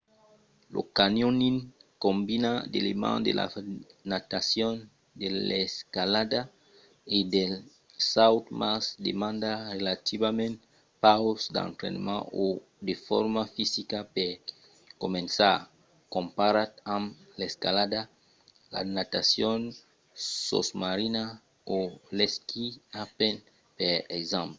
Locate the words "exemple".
24.19-24.49